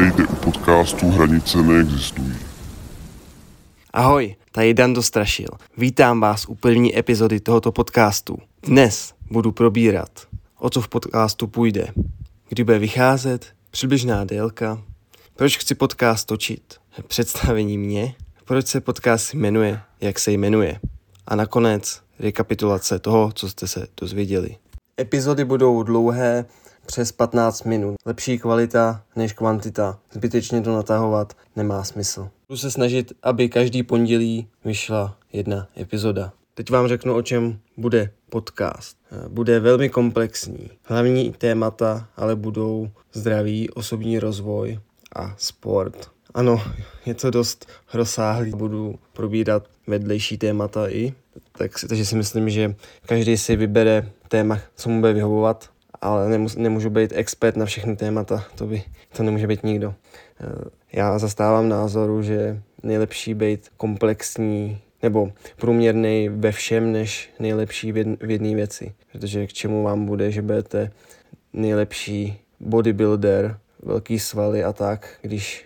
[0.00, 2.36] Vítejte u podcastu Hranice neexistují.
[3.92, 5.48] Ahoj, tady Dan Dostrašil.
[5.76, 8.38] Vítám vás u první epizody tohoto podcastu.
[8.62, 10.10] Dnes budu probírat,
[10.58, 11.88] o co v podcastu půjde,
[12.48, 14.82] kdy bude vycházet, přibližná délka,
[15.36, 16.74] proč chci podcast točit,
[17.06, 18.14] představení mě,
[18.44, 20.80] proč se podcast jmenuje, jak se jmenuje
[21.26, 24.56] a nakonec rekapitulace toho, co jste se dozvěděli.
[25.00, 26.44] Epizody budou dlouhé,
[26.90, 27.96] přes 15 minut.
[28.06, 29.98] Lepší kvalita než kvantita.
[30.12, 32.28] Zbytečně to natahovat nemá smysl.
[32.48, 36.32] Budu se snažit, aby každý pondělí vyšla jedna epizoda.
[36.54, 38.96] Teď vám řeknu, o čem bude podcast.
[39.28, 40.70] Bude velmi komplexní.
[40.82, 44.78] Hlavní témata ale budou zdraví, osobní rozvoj
[45.16, 46.10] a sport.
[46.34, 46.62] Ano,
[47.06, 48.50] je to dost rozsáhlý.
[48.50, 51.14] Budu probírat vedlejší témata i,
[51.52, 52.74] tak, takže si myslím, že
[53.06, 57.96] každý si vybere téma, co mu bude vyhovovat ale nemus, nemůžu být expert na všechny
[57.96, 58.82] témata, to, by,
[59.16, 59.94] to nemůže být nikdo.
[60.40, 68.30] Eh, já zastávám názoru, že nejlepší být komplexní nebo průměrný ve všem, než nejlepší v
[68.30, 68.94] jedné věci.
[69.12, 70.90] Protože k čemu vám bude, že budete
[71.52, 75.64] nejlepší bodybuilder, velký svaly a tak, když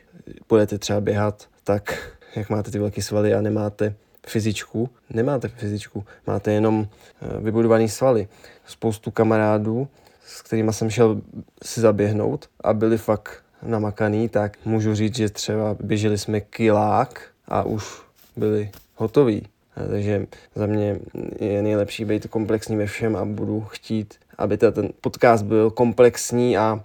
[0.48, 3.94] budete třeba běhat, tak jak máte ty velké svaly a nemáte
[4.26, 6.88] fyzičku, nemáte fyzičku, máte jenom
[7.22, 8.28] eh, vybudovaný svaly.
[8.66, 9.88] Spoustu kamarádů
[10.26, 11.20] s kterými jsem šel
[11.64, 17.62] si zaběhnout a byli fakt namakaný, tak můžu říct, že třeba běželi jsme kilák a
[17.62, 18.02] už
[18.36, 19.46] byli hotoví.
[19.90, 20.98] Takže za mě
[21.40, 26.84] je nejlepší být komplexní ve všem a budu chtít, aby ten podcast byl komplexní a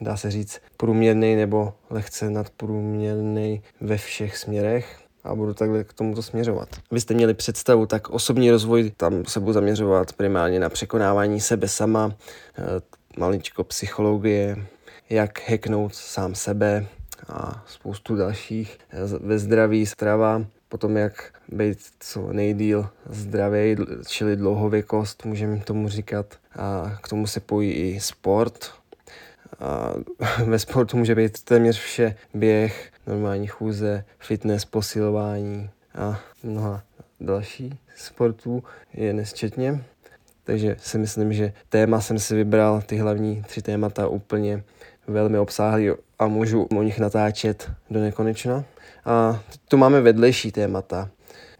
[0.00, 6.22] dá se říct průměrný nebo lehce nadprůměrný ve všech směrech a budu takhle k tomuto
[6.22, 6.68] směřovat.
[6.92, 11.68] Vy jste měli představu, tak osobní rozvoj, tam se budu zaměřovat primárně na překonávání sebe
[11.68, 12.12] sama,
[12.58, 12.62] eh,
[13.18, 14.56] maličko psychologie,
[15.10, 16.86] jak hacknout sám sebe
[17.28, 18.78] a spoustu dalších.
[18.90, 23.76] Eh, ve zdraví strava, potom jak být co nejdíl zdravý,
[24.06, 26.34] čili dlouhověkost, můžeme tomu říkat.
[26.56, 28.70] A k tomu se pojí i sport,
[29.60, 29.94] a
[30.44, 36.82] ve sportu může být téměř vše běh, normální chůze, fitness, posilování a mnoha
[37.20, 38.62] další sportů
[38.94, 39.84] je nesčetně.
[40.44, 44.62] Takže si myslím, že téma jsem si vybral, ty hlavní tři témata úplně
[45.06, 48.64] velmi obsáhlý a můžu o nich natáčet do nekonečna.
[49.04, 51.10] A tu máme vedlejší témata,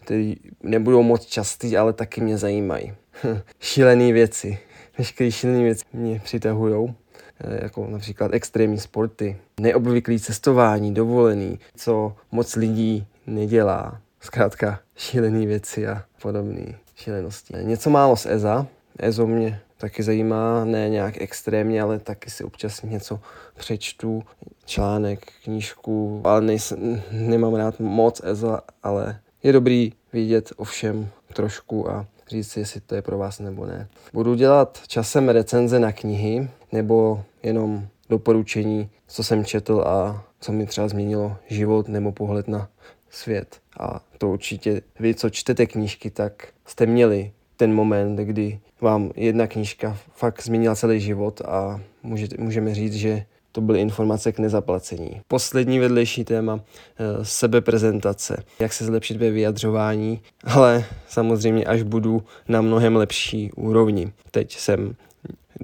[0.02, 2.92] které nebudou moc častý, ale taky mě zajímají.
[3.60, 4.58] šílené věci.
[4.98, 6.94] Veškeré šílené věci mě přitahují.
[7.40, 14.00] Eh, jako například extrémní sporty, neobvyklý cestování, dovolený, co moc lidí nedělá.
[14.20, 17.54] Zkrátka šílené věci a podobné šílenosti.
[17.62, 18.66] Něco málo z EZA.
[18.98, 23.20] EZO mě taky zajímá, ne nějak extrémně, ale taky si občas něco
[23.56, 24.22] přečtu,
[24.64, 31.90] článek, knížku, ale nejsem, nemám rád moc EZA, ale je dobrý vidět o všem trošku
[31.90, 33.88] a říct si, jestli to je pro vás nebo ne.
[34.12, 40.66] Budu dělat časem recenze na knihy nebo jenom doporučení, co jsem četl a co mi
[40.66, 42.68] třeba změnilo život nebo pohled na
[43.10, 43.60] svět.
[43.80, 49.46] A to určitě vy, co čtete knížky, tak jste měli ten moment, kdy vám jedna
[49.46, 55.20] knížka fakt změnila celý život a můžete, můžeme říct, že to byly informace k nezaplacení.
[55.28, 62.60] Poslední vedlejší téma, eh, sebeprezentace, jak se zlepšit ve vyjadřování, ale samozřejmě až budu na
[62.60, 64.12] mnohem lepší úrovni.
[64.30, 64.94] Teď jsem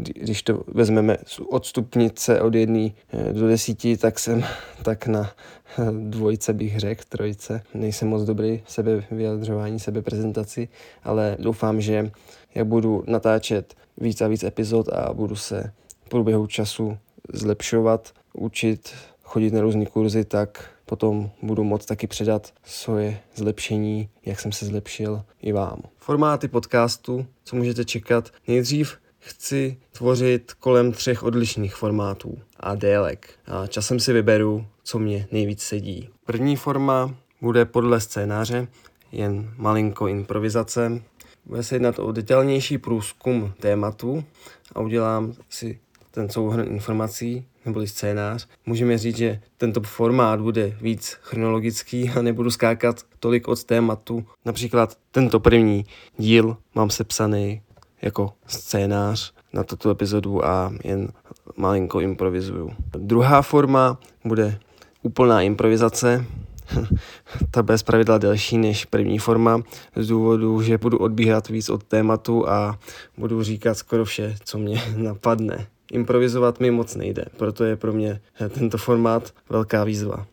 [0.09, 1.17] když to vezmeme
[1.49, 4.45] od stupnice od jedné eh, do desíti, tak jsem
[4.83, 5.31] tak na
[5.79, 7.63] eh, dvojce bych řekl, trojce.
[7.75, 10.69] Nejsem moc dobrý v sebe vyjadřování, sebe prezentaci,
[11.03, 12.11] ale doufám, že
[12.55, 15.73] jak budu natáčet víc a víc epizod a budu se
[16.05, 16.99] v průběhu času
[17.33, 18.91] zlepšovat, učit,
[19.23, 24.67] chodit na různé kurzy, tak potom budu moct taky předat svoje zlepšení, jak jsem se
[24.67, 25.83] zlepšil i vám.
[25.99, 33.31] Formáty podcastu, co můžete čekat, nejdřív chci tvořit kolem třech odlišných formátů a délek.
[33.47, 36.09] A časem si vyberu, co mě nejvíc sedí.
[36.27, 38.69] První forma bude podle scénáře,
[39.13, 41.03] jen malinko improvizace.
[41.47, 44.25] Bude se jednat o detailnější průzkum tématu
[44.75, 45.79] a udělám si
[46.11, 48.49] ten souhrn informací neboli scénář.
[48.67, 54.27] Můžeme říct, že tento formát bude víc chronologický a nebudu skákat tolik od tématu.
[54.45, 55.85] Například tento první
[56.17, 57.63] díl mám sepsaný
[58.05, 61.09] jako scénář na tuto epizodu a jen
[61.57, 62.71] malinko improvizuju.
[62.97, 64.59] Druhá forma bude
[65.03, 66.25] úplná improvizace,
[67.51, 69.63] ta bez pravidla delší než první forma,
[69.97, 72.79] z důvodu, že budu odbíhat víc od tématu a
[73.19, 78.21] budu říkat skoro vše, co mě napadne improvizovat mi moc nejde, proto je pro mě
[78.49, 80.27] tento formát velká výzva.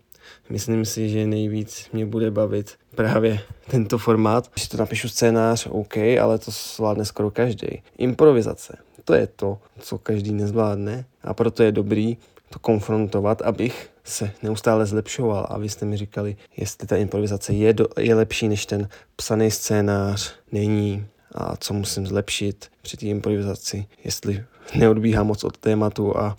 [0.52, 3.40] Myslím si, že nejvíc mě bude bavit právě
[3.70, 4.52] tento formát.
[4.54, 7.68] Když to napíšu scénář, OK, ale to zvládne skoro každý.
[7.98, 12.18] Improvizace, to je to, co každý nezvládne a proto je dobrý
[12.50, 17.74] to konfrontovat, abych se neustále zlepšoval a vy jste mi říkali, jestli ta improvizace je,
[17.74, 23.86] do, je lepší než ten psaný scénář, není a co musím zlepšit při té improvizaci,
[24.04, 24.44] jestli
[24.76, 26.38] neodbíhám moc od tématu a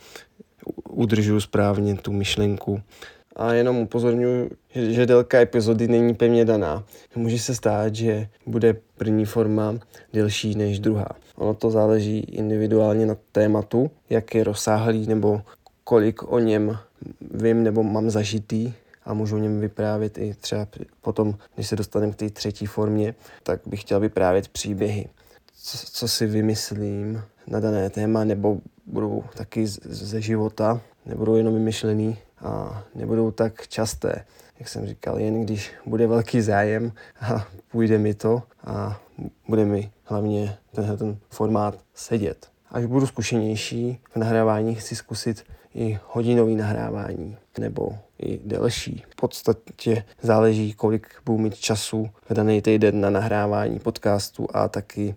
[0.89, 2.83] udržuju správně tu myšlenku.
[3.37, 6.85] A jenom upozorňuji, že, délka epizody není pevně daná.
[7.17, 9.75] Může se stát, že bude první forma
[10.13, 11.09] delší než druhá.
[11.37, 15.43] Ono to záleží individuálně na tématu, jak je rozsáhlý nebo
[15.85, 16.79] kolik o něm
[17.21, 18.73] vím nebo mám zažitý
[19.05, 20.67] a můžu o něm vyprávět i třeba
[21.01, 25.09] potom, když se dostaneme k té třetí formě, tak bych chtěl vyprávět příběhy,
[25.63, 32.19] co, co si vymyslím na dané téma, nebo budou taky ze života, nebudou jenom vymyšlený
[32.43, 34.25] a nebudou tak časté,
[34.59, 39.01] jak jsem říkal, jen když bude velký zájem a půjde mi to a
[39.49, 42.49] bude mi hlavně tenhle ten formát sedět.
[42.71, 45.45] Až budu zkušenější v nahrávání, chci zkusit
[45.75, 49.05] i hodinový nahrávání nebo i delší.
[49.11, 55.15] V podstatě záleží, kolik budu mít času v daný týden na nahrávání podcastu a taky,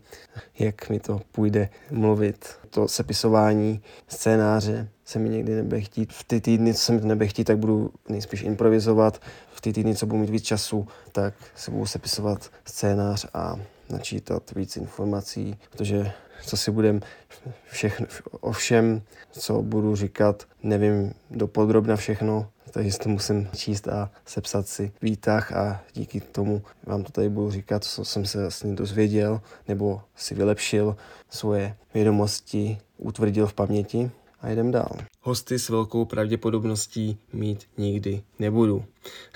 [0.60, 2.50] jak mi to půjde mluvit.
[2.70, 6.14] To sepisování scénáře se mi někdy nebude chtít.
[6.14, 9.22] V ty týdny, co se mi to nebude chtít, tak budu nejspíš improvizovat.
[9.54, 14.52] V ty týdny, co budu mít víc času, tak se budu sepisovat scénář a načítat
[14.52, 16.12] víc informací, protože
[16.46, 17.00] co si budem
[17.66, 19.02] všechno, o všem,
[19.32, 25.82] co budu říkat, nevím dopodrobna všechno, takže to musím číst a sepsat si výtah a
[25.94, 30.96] díky tomu vám to tady budu říkat, co jsem se vlastně dozvěděl nebo si vylepšil
[31.30, 34.12] svoje vědomosti, utvrdil v paměti
[34.42, 34.92] a jdem dál.
[35.22, 38.86] Hosty s velkou pravděpodobností mít nikdy nebudu.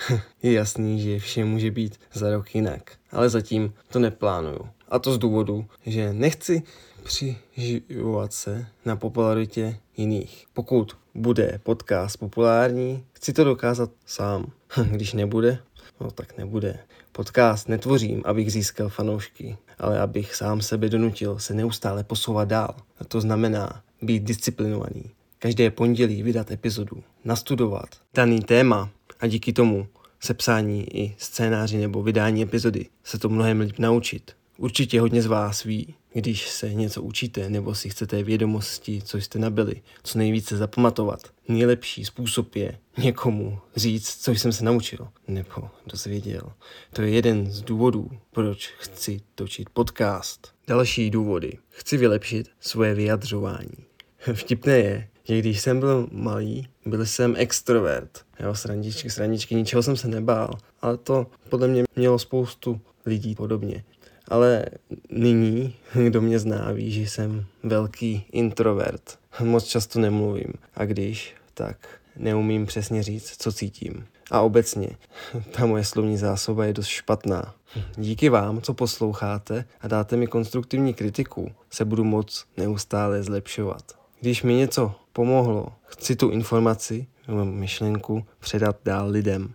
[0.42, 4.68] Je jasný, že vše může být za rok jinak, ale zatím to neplánuju.
[4.88, 6.62] A to z důvodu, že nechci
[7.02, 10.46] přiživovat se na popularitě jiných.
[10.52, 14.52] Pokud bude podcast populární, chci to dokázat sám.
[14.90, 15.58] Když nebude,
[16.00, 16.78] no tak nebude.
[17.12, 22.74] Podcast netvořím, abych získal fanoušky, ale abych sám sebe donutil se neustále posouvat dál.
[23.00, 25.04] A to znamená být disciplinovaný.
[25.38, 29.88] Každé pondělí vydat epizodu, nastudovat daný téma a díky tomu
[30.20, 34.32] sepsání i scénáři nebo vydání epizody se to mnohem líp naučit.
[34.58, 39.38] Určitě hodně z vás ví, když se něco učíte nebo si chcete vědomosti, co jste
[39.38, 41.20] nabili, co nejvíce zapamatovat.
[41.48, 46.52] Nejlepší způsob je někomu říct, co jsem se naučil nebo dozvěděl.
[46.92, 50.52] To je jeden z důvodů, proč chci točit podcast.
[50.66, 51.58] Další důvody.
[51.68, 53.89] Chci vylepšit svoje vyjadřování.
[54.32, 58.24] Vtipné je, že když jsem byl malý, byl jsem extrovert.
[58.40, 60.58] Jo, srandičky, srandičky, ničeho jsem se nebál.
[60.82, 63.84] Ale to podle mě mělo spoustu lidí podobně
[64.30, 64.64] ale
[65.10, 65.74] nyní,
[66.06, 69.18] kdo mě zná, ví, že jsem velký introvert.
[69.40, 74.06] Moc často nemluvím a když, tak neumím přesně říct, co cítím.
[74.30, 74.88] A obecně,
[75.50, 77.54] ta moje slovní zásoba je dost špatná.
[77.96, 83.99] Díky vám, co posloucháte a dáte mi konstruktivní kritiku, se budu moc neustále zlepšovat.
[84.20, 89.54] Když mi něco pomohlo, chci tu informaci nebo myšlenku předat dál lidem,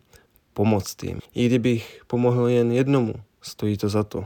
[0.53, 1.19] pomoct jim.
[1.35, 4.25] I kdybych pomohl jen jednomu, stojí to za to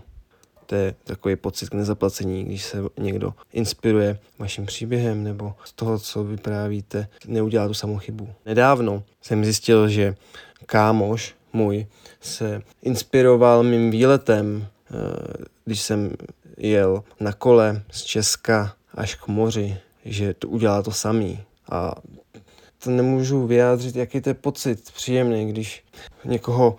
[0.69, 5.99] to je takový pocit k nezaplacení, když se někdo inspiruje vaším příběhem nebo z toho,
[5.99, 8.29] co vyprávíte, neudělá tu samou chybu.
[8.45, 10.15] Nedávno jsem zjistil, že
[10.65, 11.87] kámoš můj
[12.21, 16.11] se inspiroval mým výletem, eh, když jsem
[16.57, 21.39] jel na kole z Česka až k moři, že to udělá to samý.
[21.71, 21.95] A
[22.83, 25.83] to nemůžu vyjádřit, jaký to je pocit příjemný, když
[26.25, 26.77] někoho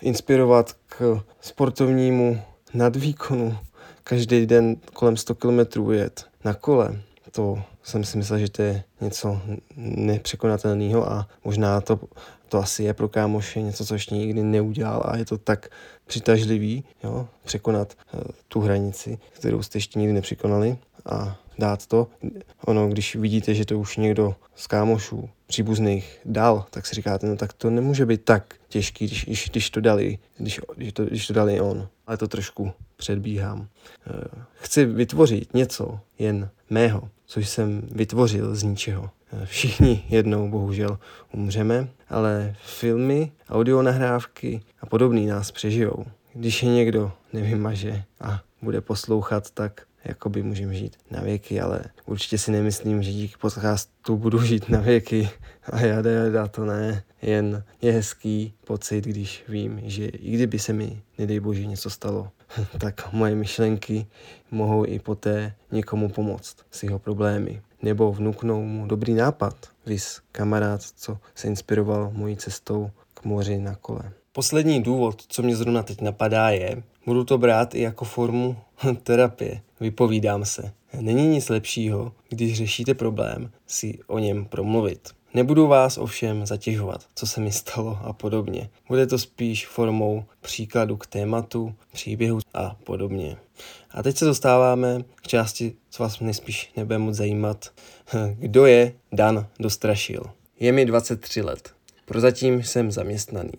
[0.00, 2.40] inspirovat k sportovnímu
[2.74, 3.58] nadvýkonu
[4.04, 8.84] každý den kolem 100 km jet na kole, to jsem si myslel, že to je
[9.00, 9.40] něco
[9.76, 12.00] nepřekonatelného a možná to,
[12.48, 15.68] to asi je pro kámoše něco, co ještě nikdy neudělal a je to tak
[16.06, 22.08] přitažlivý, jo, překonat uh, tu hranici, kterou jste ještě nikdy nepřekonali a dát to.
[22.64, 27.36] Ono, když vidíte, že to už někdo z kámošů příbuzných dal, tak si říkáte, no
[27.36, 31.26] tak to nemůže být tak těžký, když, když, když to dali, když, když, to, když
[31.26, 31.88] to dali on.
[32.06, 33.68] Ale to trošku předbíhám.
[34.06, 39.10] Eh, chci vytvořit něco jen mého, což jsem vytvořil z ničeho.
[39.32, 40.98] Eh, všichni jednou bohužel
[41.32, 46.04] umřeme, ale filmy, audio nahrávky a podobný nás přežijou.
[46.34, 52.38] Když je někdo nevymaže a bude poslouchat, tak jakoby můžeme žít na věky, ale určitě
[52.38, 55.28] si nemyslím, že díky podcastu budu žít na věky
[55.72, 57.02] a jada, jada, to ne.
[57.22, 62.30] Jen je hezký pocit, když vím, že i kdyby se mi, nedej bože, něco stalo,
[62.78, 64.06] tak moje myšlenky
[64.50, 67.62] mohou i poté někomu pomoct s jeho problémy.
[67.82, 69.54] Nebo vnuknou mu dobrý nápad,
[69.86, 74.12] vys kamarád, co se inspiroval mojí cestou k moři na kole.
[74.32, 78.56] Poslední důvod, co mě zrovna teď napadá, je, budu to brát i jako formu
[79.02, 79.60] terapie.
[79.80, 80.72] Vypovídám se.
[81.00, 85.08] Není nic lepšího, když řešíte problém, si o něm promluvit.
[85.34, 88.70] Nebudu vás ovšem zatěžovat, co se mi stalo a podobně.
[88.88, 93.36] Bude to spíš formou příkladu k tématu, příběhu a podobně.
[93.90, 97.72] A teď se dostáváme k části, co vás nejspíš nebude moc zajímat.
[98.38, 100.22] Kdo je Dan Dostrašil?
[100.60, 101.70] Je mi 23 let.
[102.04, 103.52] Prozatím jsem zaměstnaný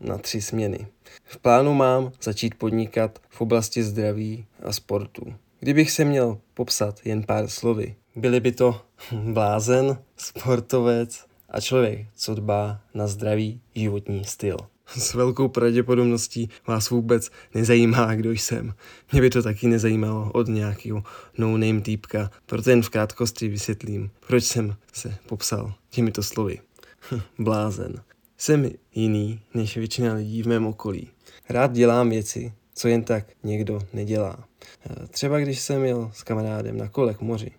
[0.00, 0.86] na tři směny.
[1.24, 5.34] V plánu mám začít podnikat v oblasti zdraví a sportu.
[5.60, 8.80] Kdybych se měl popsat jen pár slovy, byly by to
[9.12, 14.56] blázen, sportovec a člověk, co dbá na zdravý životní styl.
[14.86, 18.74] S velkou pravděpodobností vás vůbec nezajímá, kdo jsem.
[19.12, 21.02] Mě by to taky nezajímalo od nějakého
[21.38, 26.58] no-name týpka, proto jen v krátkosti vysvětlím, proč jsem se popsal těmito slovy.
[27.38, 28.02] Blázen.
[28.38, 31.08] Jsem jiný než většina lidí v mém okolí.
[31.48, 34.44] Rád dělám věci, co jen tak někdo nedělá.
[34.90, 37.50] E, třeba když jsem jel s kamarádem na kole k moři.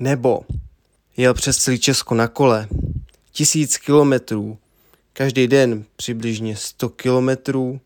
[0.00, 0.40] Nebo
[1.16, 2.68] jel přes celý Česko na kole.
[3.32, 4.58] Tisíc kilometrů.
[5.12, 7.80] Každý den přibližně 100 kilometrů,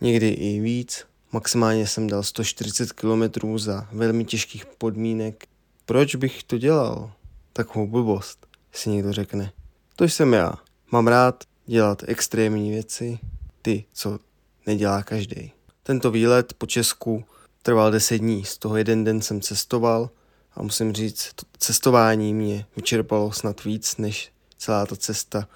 [0.00, 1.04] někdy i víc.
[1.32, 5.46] Maximálně jsem dal 140 kilometrů za velmi těžkých podmínek.
[5.86, 7.12] Proč bych to dělal?
[7.52, 9.52] Takovou blbost, si někdo řekne.
[9.96, 10.52] To jsem já.
[10.92, 13.18] Mám rád dělat extrémní věci,
[13.62, 14.18] ty, co
[14.66, 15.52] nedělá každý.
[15.90, 17.24] Tento výlet po Česku
[17.62, 20.10] trval 10 dní, z toho jeden den jsem cestoval
[20.54, 25.48] a musím říct, to cestování mě vyčerpalo snad víc než celá ta cesta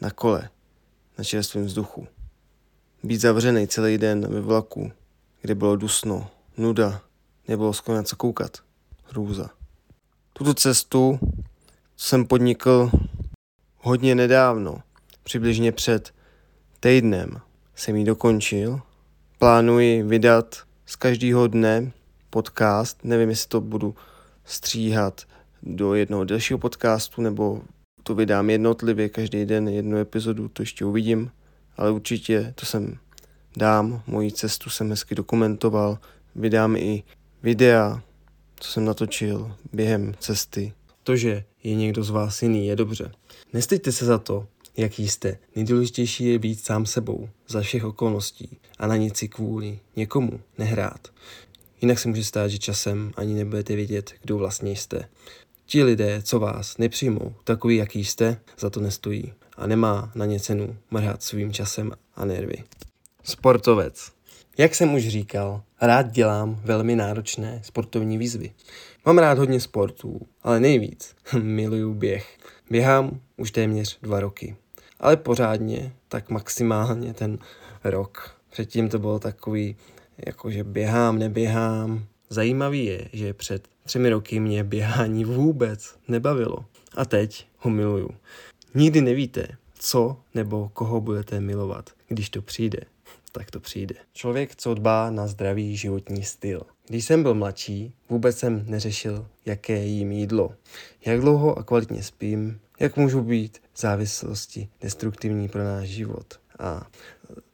[0.00, 0.50] na kole,
[1.18, 2.06] na čerstvém vzduchu.
[3.02, 4.92] Být zavřený celý den ve vlaku,
[5.40, 7.02] kde bylo dusno, nuda,
[7.48, 8.58] nebylo skoro na co koukat.
[9.04, 9.50] Hrůza.
[10.32, 11.18] Tuto cestu
[11.96, 12.90] jsem podnikl
[13.78, 14.82] hodně nedávno,
[15.22, 16.14] přibližně před
[16.80, 17.40] týdnem
[17.74, 18.80] jsem ji dokončil.
[19.42, 21.92] Plánuji vydat z každého dne
[22.30, 23.94] podcast, nevím, jestli to budu
[24.44, 25.22] stříhat
[25.62, 27.62] do jednoho dalšího podcastu, nebo
[28.02, 31.30] to vydám jednotlivě, každý den jednu epizodu, to ještě uvidím,
[31.76, 32.98] ale určitě to jsem
[33.56, 35.98] dám, moji cestu jsem hezky dokumentoval,
[36.34, 37.02] vydám i
[37.42, 38.02] videa,
[38.56, 40.72] co jsem natočil během cesty.
[41.02, 43.12] To, že je někdo z vás jiný, je dobře.
[43.52, 45.38] Nestejte se za to, jaký jste.
[45.56, 51.08] Nejdůležitější je být sám sebou, za všech okolností a na nic si kvůli někomu nehrát.
[51.82, 55.08] Jinak se může stát, že časem ani nebudete vědět, kdo vlastně jste.
[55.66, 60.40] Ti lidé, co vás nepřijmou, takový, jaký jste, za to nestojí a nemá na ně
[60.40, 62.64] cenu mrhat svým časem a nervy.
[63.24, 64.12] Sportovec.
[64.58, 68.52] Jak jsem už říkal, rád dělám velmi náročné sportovní výzvy.
[69.06, 72.38] Mám rád hodně sportů, ale nejvíc miluju běh.
[72.70, 74.56] Běhám už téměř dva roky
[75.02, 77.38] ale pořádně, tak maximálně ten
[77.84, 78.36] rok.
[78.50, 79.76] Předtím to bylo takový,
[80.26, 82.04] jakože běhám, neběhám.
[82.30, 86.64] Zajímavý je, že před třemi roky mě běhání vůbec nebavilo.
[86.96, 88.10] A teď ho miluju.
[88.74, 89.46] Nikdy nevíte,
[89.78, 92.78] co nebo koho budete milovat, když to přijde
[93.32, 93.94] tak to přijde.
[94.12, 96.62] Člověk, co dbá na zdravý životní styl.
[96.88, 100.54] Když jsem byl mladší, vůbec jsem neřešil, jaké jím jídlo,
[101.06, 106.40] jak dlouho a kvalitně spím, jak můžou být závislosti destruktivní pro náš život.
[106.58, 106.86] A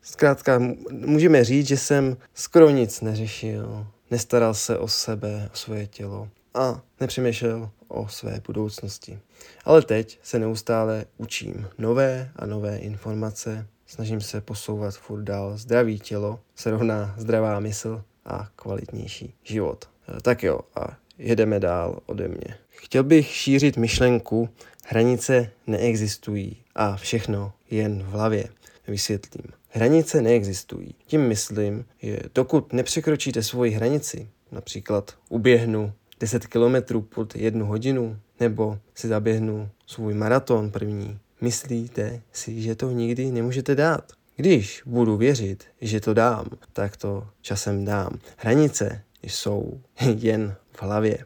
[0.03, 0.59] zkrátka
[0.91, 6.83] můžeme říct, že jsem skoro nic neřešil, nestaral se o sebe, o svoje tělo a
[7.01, 9.19] nepřemýšlel o své budoucnosti.
[9.65, 15.57] Ale teď se neustále učím nové a nové informace, snažím se posouvat furt dál.
[15.57, 19.89] Zdravý tělo se rovná zdravá mysl a kvalitnější život.
[20.23, 22.57] Tak jo, a jedeme dál ode mě.
[22.69, 24.49] Chtěl bych šířit myšlenku,
[24.87, 28.49] hranice neexistují a všechno jen v hlavě.
[28.89, 29.45] Vysvětlím.
[29.69, 30.95] Hranice neexistují.
[31.07, 38.79] Tím myslím, že dokud nepřekročíte svoji hranici, například uběhnu 10 km pod jednu hodinu, nebo
[38.95, 44.13] si zaběhnu svůj maraton první, myslíte si, že to nikdy nemůžete dát.
[44.37, 48.19] Když budu věřit, že to dám, tak to časem dám.
[48.37, 51.19] Hranice jsou jen v hlavě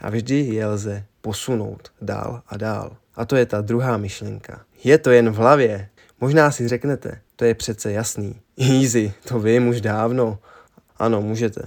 [0.00, 2.96] a vždy je lze posunout dál a dál.
[3.14, 4.64] A to je ta druhá myšlenka.
[4.84, 5.88] Je to jen v hlavě.
[6.20, 8.40] Možná si řeknete, to je přece jasný.
[8.56, 10.38] Easy, to vím už dávno.
[10.96, 11.62] Ano, můžete.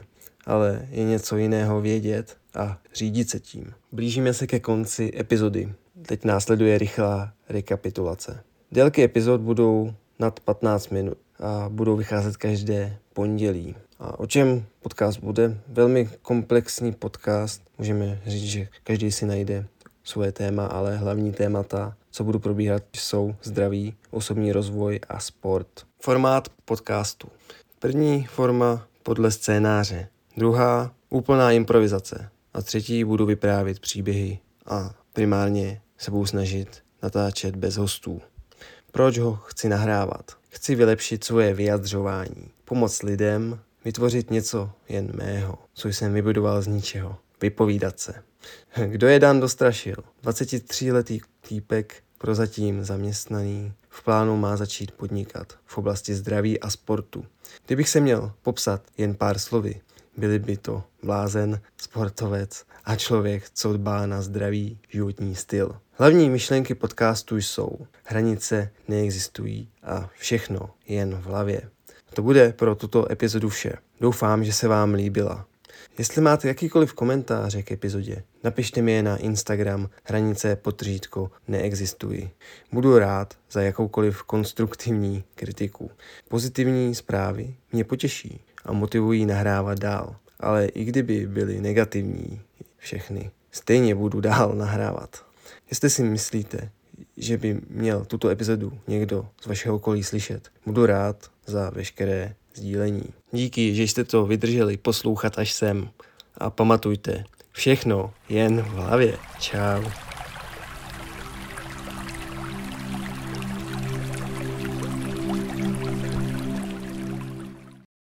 [0.45, 3.73] Ale je něco jiného vědět a řídit se tím.
[3.91, 5.73] Blížíme se ke konci epizody.
[6.01, 8.43] Teď následuje rychlá rekapitulace.
[8.71, 13.75] Délky epizod budou nad 15 minut a budou vycházet každé pondělí.
[13.99, 15.57] A o čem podcast bude?
[15.67, 17.61] Velmi komplexní podcast.
[17.77, 19.65] Můžeme říct, že každý si najde
[20.03, 25.67] svoje téma, ale hlavní témata, co budu probíhat, jsou zdraví, osobní rozvoj a sport.
[25.99, 27.27] Formát podcastu.
[27.79, 30.07] První forma podle scénáře,
[30.37, 37.77] druhá úplná improvizace a třetí budu vyprávět příběhy a primárně se budu snažit natáčet bez
[37.77, 38.21] hostů.
[38.91, 40.31] Proč ho chci nahrávat?
[40.49, 47.17] Chci vylepšit svoje vyjadřování, pomoct lidem, vytvořit něco jen mého, co jsem vybudoval z ničeho,
[47.41, 48.13] vypovídat se.
[48.87, 49.95] Kdo je Dan Dostrašil?
[50.23, 57.25] 23-letý týpek, prozatím zaměstnaný, v plánu má začít podnikat v oblasti zdraví a sportu.
[57.65, 59.81] Kdybych se měl popsat jen pár slovy,
[60.17, 65.75] byli by to blázen, sportovec a člověk, co dbá na zdravý životní styl.
[65.93, 71.61] Hlavní myšlenky podcastu jsou hranice neexistují a všechno jen v hlavě.
[72.13, 73.73] To bude pro tuto epizodu vše.
[74.01, 75.45] Doufám, že se vám líbila.
[75.97, 82.29] Jestli máte jakýkoliv komentáře k epizodě, napište mi je na Instagram hranice potřítko neexistují.
[82.71, 85.91] Budu rád za jakoukoliv konstruktivní kritiku.
[86.29, 90.15] Pozitivní zprávy mě potěší a motivují nahrávat dál.
[90.39, 92.41] Ale i kdyby byly negativní
[92.77, 95.25] všechny, stejně budu dál nahrávat.
[95.69, 96.69] Jestli si myslíte,
[97.17, 103.03] že by měl tuto epizodu někdo z vašeho okolí slyšet, budu rád za veškeré sdílení.
[103.31, 105.89] Díky, že jste to vydrželi poslouchat až sem.
[106.37, 109.17] A pamatujte, všechno jen v hlavě.
[109.39, 109.83] Čau.